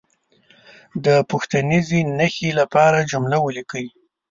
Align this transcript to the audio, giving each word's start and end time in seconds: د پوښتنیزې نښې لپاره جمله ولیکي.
د 1.05 1.07
پوښتنیزې 1.29 1.99
نښې 2.17 2.49
لپاره 2.59 3.07
جمله 3.11 3.37
ولیکي. 3.41 3.85